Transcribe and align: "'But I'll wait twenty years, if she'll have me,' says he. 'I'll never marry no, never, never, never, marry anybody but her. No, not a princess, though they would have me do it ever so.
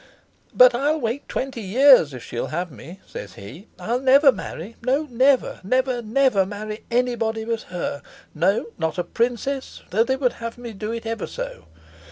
"'But 0.51 0.73
I'll 0.73 0.99
wait 0.99 1.29
twenty 1.29 1.61
years, 1.61 2.11
if 2.11 2.23
she'll 2.23 2.47
have 2.47 2.71
me,' 2.71 2.99
says 3.05 3.35
he. 3.35 3.67
'I'll 3.79 3.99
never 3.99 4.31
marry 4.31 4.75
no, 4.81 5.03
never, 5.11 5.61
never, 5.63 6.01
never, 6.01 6.43
marry 6.43 6.83
anybody 6.89 7.45
but 7.45 7.61
her. 7.69 8.01
No, 8.33 8.71
not 8.79 8.97
a 8.97 9.03
princess, 9.03 9.83
though 9.91 10.03
they 10.03 10.15
would 10.15 10.33
have 10.41 10.57
me 10.57 10.73
do 10.73 10.91
it 10.91 11.05
ever 11.05 11.27
so. 11.27 11.67